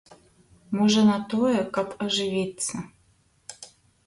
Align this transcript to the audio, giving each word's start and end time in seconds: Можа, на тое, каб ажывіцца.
Можа, 0.79 1.03
на 1.09 1.17
тое, 1.33 1.59
каб 1.75 1.87
ажывіцца. 2.07 2.75